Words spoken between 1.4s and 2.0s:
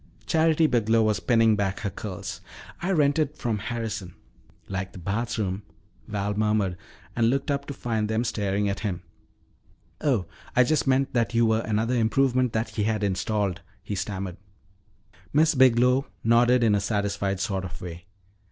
back her